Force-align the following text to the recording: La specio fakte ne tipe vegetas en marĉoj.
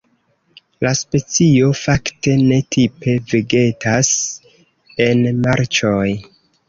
La 0.85 0.93
specio 0.99 1.67
fakte 1.81 2.33
ne 2.45 2.59
tipe 2.77 3.15
vegetas 3.33 4.13
en 5.07 5.23
marĉoj. 5.45 6.09